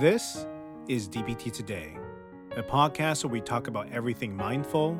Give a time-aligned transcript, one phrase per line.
[0.00, 0.44] This
[0.88, 1.96] is DBT Today,
[2.56, 4.98] a podcast where we talk about everything mindful,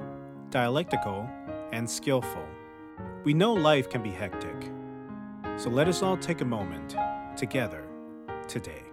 [0.51, 1.29] dialectical,
[1.73, 2.47] and skillful.
[3.25, 4.71] We know life can be hectic,
[5.57, 6.95] so let us all take a moment
[7.37, 7.85] together
[8.47, 8.85] today.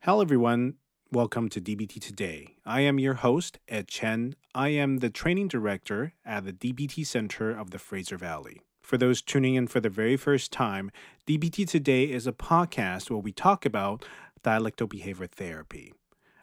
[0.00, 0.74] Hello, everyone.
[1.12, 2.54] Welcome to DBT Today.
[2.64, 4.34] I am your host, Ed Chen.
[4.54, 8.62] I am the training director at the DBT Center of the Fraser Valley.
[8.80, 10.90] For those tuning in for the very first time,
[11.26, 14.06] DBT Today is a podcast where we talk about
[14.42, 15.92] dialectical behavior therapy.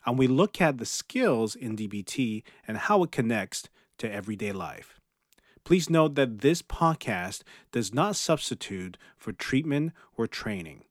[0.06, 5.00] And we look at the skills in DBT and how it connects to everyday life.
[5.64, 10.84] Please note that this podcast does not substitute for treatment or training.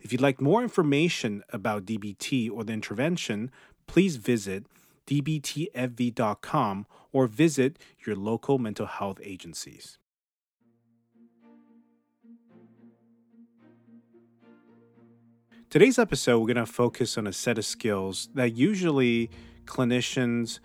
[0.00, 3.50] If you'd like more information about DBT or the intervention,
[3.86, 4.66] please visit
[5.06, 9.98] dbtfv.com or visit your local mental health agencies.
[15.68, 19.30] Today's episode, we're going to focus on a set of skills that usually
[19.66, 20.58] clinicians,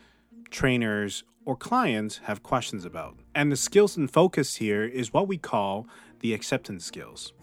[0.49, 3.19] trainers, or clients have questions about.
[3.35, 5.87] And the skills in focus here is what we call
[6.21, 7.33] the acceptance skills.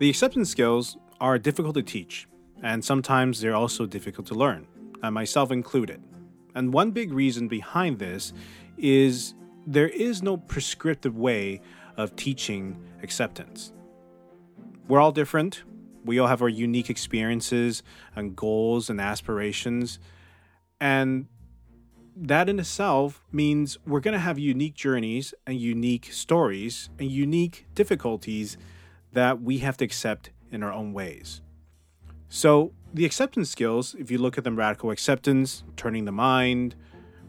[0.00, 2.26] The acceptance skills are difficult to teach,
[2.64, 4.66] and sometimes they're also difficult to learn,
[5.04, 6.02] and myself included.
[6.56, 8.32] And one big reason behind this
[8.76, 11.60] is there is no prescriptive way
[11.96, 13.72] of teaching acceptance.
[14.88, 15.62] We're all different.
[16.04, 17.84] We all have our unique experiences
[18.16, 20.00] and goals and aspirations.
[20.80, 21.28] And
[22.16, 27.66] that in itself means we're going to have unique journeys and unique stories and unique
[27.76, 28.56] difficulties
[29.12, 31.40] that we have to accept in our own ways.
[32.28, 36.74] So, the acceptance skills, if you look at them radical acceptance, turning the mind,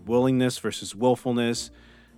[0.06, 1.72] willingness versus willfulness,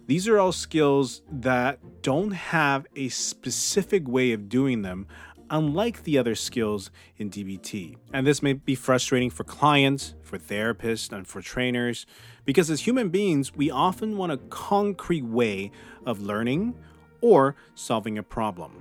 [0.07, 5.07] these are all skills that don't have a specific way of doing them,
[5.49, 7.95] unlike the other skills in DBT.
[8.13, 12.05] And this may be frustrating for clients, for therapists, and for trainers,
[12.45, 15.71] because as human beings, we often want a concrete way
[16.05, 16.75] of learning
[17.21, 18.73] or solving a problem.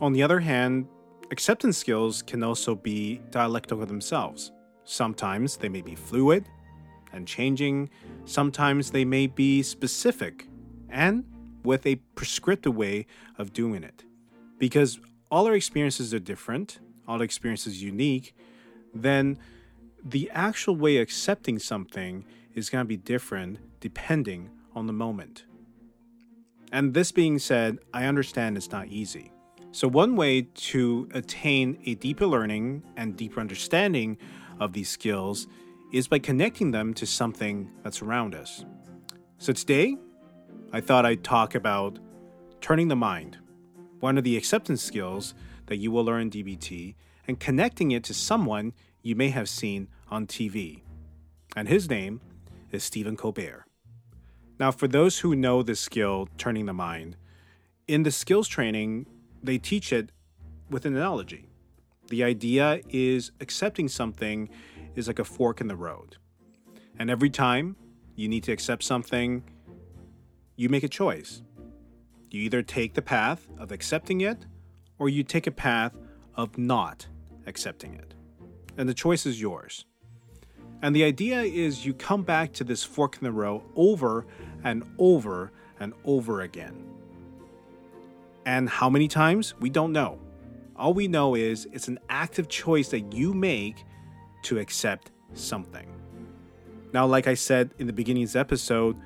[0.00, 0.86] On the other hand,
[1.32, 4.52] Acceptance skills can also be dialectical themselves.
[4.84, 6.44] Sometimes they may be fluid
[7.10, 7.88] and changing,
[8.26, 10.46] sometimes they may be specific
[10.90, 11.24] and
[11.64, 13.06] with a prescriptive way
[13.38, 14.04] of doing it.
[14.58, 15.00] Because
[15.30, 18.36] all our experiences are different, all our experiences unique,
[18.94, 19.38] then
[20.04, 25.46] the actual way of accepting something is going to be different depending on the moment.
[26.70, 29.31] And this being said, I understand it's not easy.
[29.74, 34.18] So, one way to attain a deeper learning and deeper understanding
[34.60, 35.46] of these skills
[35.94, 38.66] is by connecting them to something that's around us.
[39.38, 39.96] So, today,
[40.74, 41.98] I thought I'd talk about
[42.60, 43.38] turning the mind,
[44.00, 45.34] one of the acceptance skills
[45.66, 46.94] that you will learn in DBT,
[47.26, 50.82] and connecting it to someone you may have seen on TV.
[51.56, 52.20] And his name
[52.72, 53.64] is Stephen Colbert.
[54.60, 57.16] Now, for those who know the skill, turning the mind,
[57.88, 59.06] in the skills training,
[59.42, 60.10] they teach it
[60.70, 61.48] with an analogy.
[62.08, 64.48] The idea is accepting something
[64.94, 66.16] is like a fork in the road.
[66.98, 67.76] And every time
[68.14, 69.42] you need to accept something,
[70.56, 71.42] you make a choice.
[72.30, 74.46] You either take the path of accepting it
[74.98, 75.96] or you take a path
[76.34, 77.06] of not
[77.46, 78.14] accepting it.
[78.76, 79.84] And the choice is yours.
[80.82, 84.26] And the idea is you come back to this fork in the road over
[84.64, 86.91] and over and over again.
[88.44, 89.54] And how many times?
[89.60, 90.18] We don't know.
[90.76, 93.84] All we know is it's an active choice that you make
[94.42, 95.86] to accept something.
[96.92, 98.96] Now, like I said in the beginning of this episode,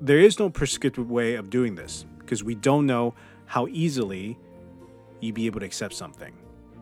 [0.00, 3.14] there is no prescriptive way of doing this because we don't know
[3.46, 4.38] how easily
[5.20, 6.32] you'd be able to accept something.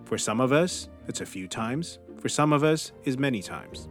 [0.05, 1.99] For some of us, it's a few times.
[2.19, 3.89] For some of us, is many times.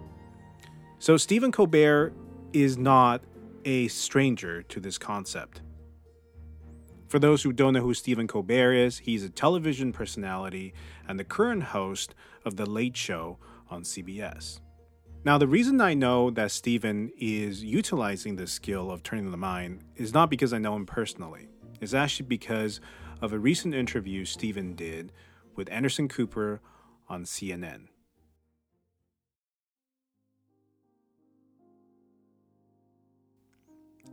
[0.99, 2.13] So Stephen Colbert
[2.53, 3.21] is not
[3.65, 5.61] a stranger to this concept.
[7.07, 10.73] For those who don't know who Stephen Colbert is, he's a television personality
[11.07, 13.37] and the current host of The Late Show
[13.69, 14.59] on CBS.
[15.23, 19.83] Now, the reason I know that Stephen is utilizing the skill of turning the mind
[19.95, 21.49] is not because I know him personally.
[21.81, 22.79] It's actually because
[23.21, 25.11] of a recent interview Stephen did
[25.55, 26.61] with Anderson Cooper
[27.07, 27.87] on CNN.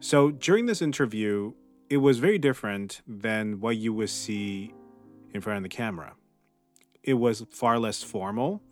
[0.00, 1.52] So, during this interview,
[1.92, 4.72] it was very different than what you would see
[5.34, 6.14] in front of the camera.
[7.02, 8.62] It was far less formal,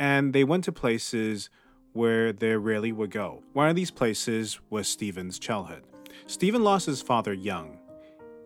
[0.00, 1.48] and they went to places
[1.92, 3.44] where they rarely would go.
[3.52, 5.84] One of these places was Stephen's childhood.
[6.26, 7.78] Stephen lost his father young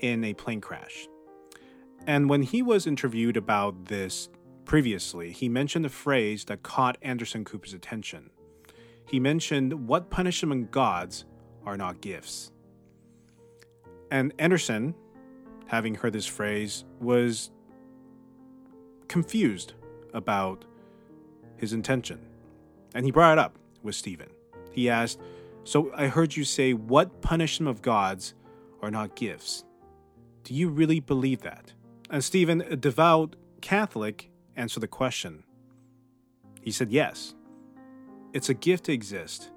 [0.00, 1.08] in a plane crash.
[2.06, 4.28] And when he was interviewed about this
[4.66, 8.28] previously, he mentioned a phrase that caught Anderson Cooper's attention.
[9.08, 11.24] He mentioned what punishment gods
[11.64, 12.52] are not gifts.
[14.10, 14.94] And Anderson,
[15.66, 17.50] having heard this phrase, was
[19.08, 19.74] confused
[20.14, 20.64] about
[21.56, 22.20] his intention.
[22.94, 24.28] And he brought it up with Stephen.
[24.72, 25.18] He asked,
[25.64, 28.34] So I heard you say, What punishment of gods
[28.80, 29.64] are not gifts?
[30.44, 31.72] Do you really believe that?
[32.10, 35.44] And Stephen, a devout Catholic, answered the question.
[36.62, 37.34] He said, Yes.
[38.32, 39.50] It's a gift to exist.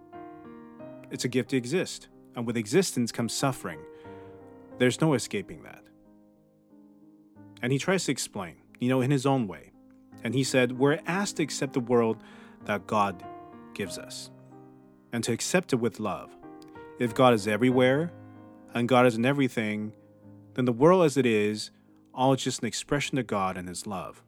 [1.11, 2.07] It's a gift to exist.
[2.35, 3.79] And with existence comes suffering.
[4.81, 5.83] There's no escaping that.
[7.61, 9.73] And he tries to explain, you know, in his own way.
[10.23, 12.17] And he said, We're asked to accept the world
[12.65, 13.23] that God
[13.75, 14.31] gives us
[15.13, 16.35] and to accept it with love.
[16.97, 18.11] If God is everywhere
[18.73, 19.93] and God is in everything,
[20.55, 21.69] then the world as it is,
[22.11, 24.23] all is just an expression of God and His love.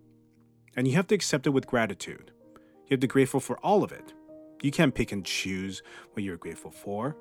[0.76, 2.30] And you have to accept it with gratitude.
[2.54, 4.14] You have to be grateful for all of it.
[4.62, 7.18] You can't pick and choose what you're grateful for.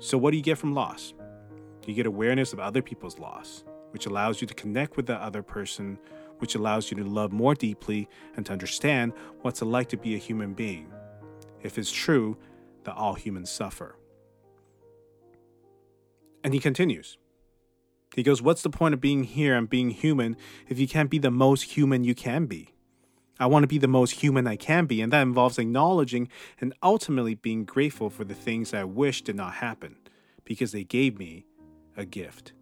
[0.00, 1.14] So, what do you get from loss?
[1.86, 5.42] You get awareness of other people's loss, which allows you to connect with the other
[5.42, 5.98] person,
[6.38, 9.12] which allows you to love more deeply and to understand
[9.42, 10.90] what's it like to be a human being.
[11.62, 12.36] If it's true
[12.84, 13.96] that all humans suffer.
[16.42, 17.18] And he continues.
[18.14, 20.36] He goes, What's the point of being here and being human
[20.68, 22.74] if you can't be the most human you can be?
[23.38, 26.28] I want to be the most human I can be, and that involves acknowledging
[26.60, 29.96] and ultimately being grateful for the things I wish did not happen
[30.44, 31.46] because they gave me
[32.00, 32.52] a gift.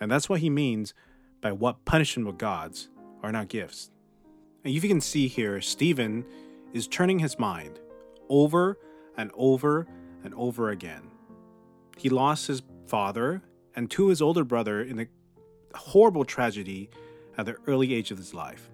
[0.00, 0.94] And that's what he means
[1.40, 2.88] by what punishment of gods
[3.22, 3.90] are not gifts.
[4.64, 6.24] And you can see here, Stephen
[6.72, 7.80] is turning his mind
[8.28, 8.78] over
[9.16, 9.86] and over
[10.22, 11.10] and over again.
[11.96, 13.42] He lost his father
[13.74, 15.06] and to his older brother in a
[15.74, 16.90] horrible tragedy
[17.36, 18.70] at the early age of his life.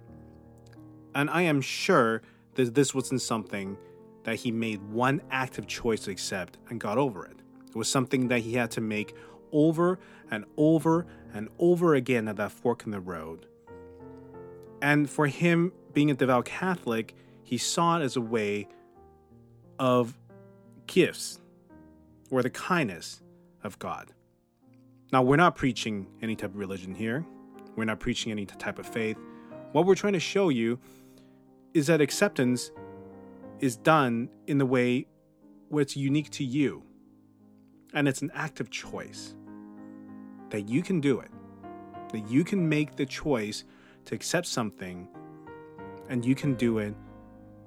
[1.13, 2.21] And I am sure
[2.55, 3.77] that this wasn't something
[4.23, 7.37] that he made one active choice to accept and got over it.
[7.75, 9.13] It was something that he had to make
[9.51, 9.99] over
[10.31, 13.47] and over and over again at that fork in the road.
[14.81, 18.69] And for him, being a devout Catholic, he saw it as a way
[19.77, 20.17] of
[20.87, 21.41] gifts
[22.31, 23.21] or the kindness
[23.61, 24.13] of God.
[25.11, 27.25] Now, we're not preaching any type of religion here.
[27.75, 29.17] We're not preaching any type of faith.
[29.73, 30.79] What we're trying to show you
[31.73, 32.71] is that acceptance
[33.59, 35.07] is done in the way
[35.67, 36.83] where it's unique to you.
[37.95, 39.33] And it's an active choice
[40.49, 41.31] that you can do it,
[42.11, 43.63] that you can make the choice
[44.05, 45.07] to accept something
[46.09, 46.93] and you can do it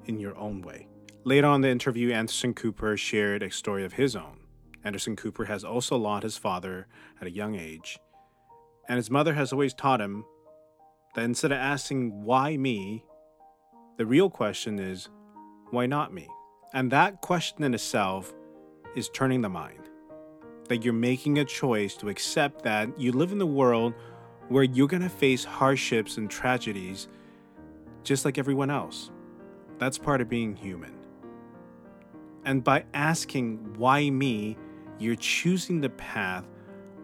[0.05, 0.87] in your own way.
[1.25, 4.39] Later on in the interview, Anderson Cooper shared a story of his own.
[4.85, 6.87] Anderson Cooper has also lost his father
[7.21, 7.99] at a young age,
[8.89, 10.25] and his mother has always taught him
[11.15, 13.05] that instead of asking, why me,
[13.97, 15.09] the real question is,
[15.71, 16.29] why not me?
[16.73, 18.33] And that question in itself
[18.95, 19.91] is turning the mind.
[20.69, 23.95] That you're making a choice to accept that you live in the world
[24.49, 27.09] where you're going to face hardships and tragedies
[28.03, 29.11] just like everyone else.
[29.79, 30.95] That's part of being human.
[32.45, 34.57] And by asking, why me,
[34.99, 36.47] you're choosing the path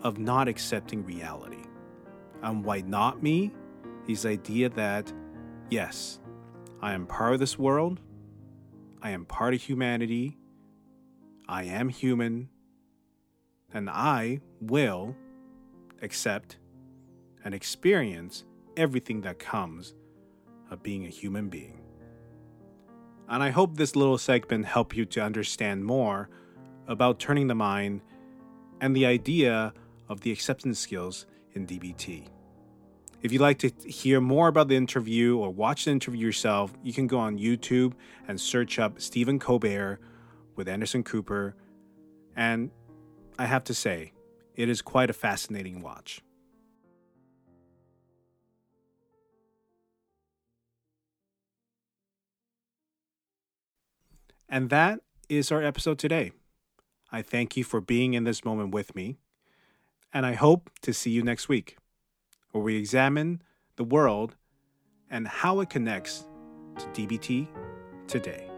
[0.03, 1.65] of not accepting reality.
[2.43, 3.53] And why not me?
[4.09, 5.13] Is the idea that,
[5.71, 6.21] yes,
[6.83, 8.01] I am part of this world,
[9.03, 10.39] I am part of humanity,
[11.49, 12.49] I am human,
[13.75, 15.15] and I will
[16.01, 16.59] accept
[17.45, 18.45] and experience
[18.77, 19.95] everything that comes
[20.71, 21.81] of being a human being.
[23.29, 26.29] And I hope this little segment helped you to understand more
[26.87, 28.01] about turning the mind
[28.81, 29.73] and the idea
[30.09, 32.29] of the acceptance skills in DBT.
[33.23, 36.93] If you'd like to hear more about the interview or watch the interview yourself, you
[36.93, 37.95] can go on YouTube
[38.29, 39.99] and search up Stephen Colbert
[40.57, 41.57] with Anderson Cooper.
[42.37, 42.71] And
[43.39, 44.13] I have to say,
[44.55, 46.23] it is quite a fascinating watch.
[54.49, 56.31] And that is our episode today.
[57.11, 59.17] I thank you for being in this moment with me,
[60.13, 61.77] and I hope to see you next week,
[62.53, 63.43] where we examine
[63.77, 64.37] the world
[65.11, 66.25] and how it connects
[66.79, 67.49] to DBT
[68.07, 68.54] today.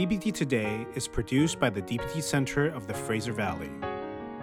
[0.00, 3.70] DBT Today is produced by the DBT Center of the Fraser Valley.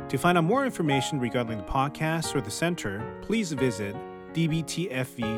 [0.10, 3.96] To find out more information regarding the podcast or the center, please visit
[4.34, 5.34] dbtfv.com.